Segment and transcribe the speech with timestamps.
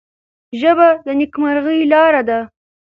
[0.59, 2.39] ژبه د نیکمرغۍ لاره ده